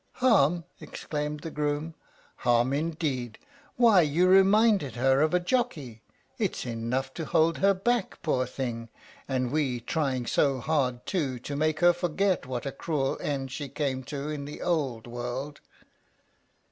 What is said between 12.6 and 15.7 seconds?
a cruel end she came to in the old world."